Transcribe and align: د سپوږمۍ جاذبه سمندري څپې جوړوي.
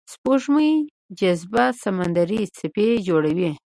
د 0.03 0.03
سپوږمۍ 0.13 0.71
جاذبه 1.19 1.63
سمندري 1.83 2.41
څپې 2.57 2.87
جوړوي. 3.07 3.51